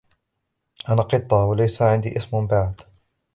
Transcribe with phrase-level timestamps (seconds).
[0.89, 2.81] أنا قطة، وليس عندي اسم بعد.